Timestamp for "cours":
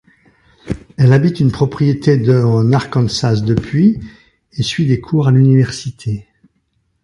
4.99-5.27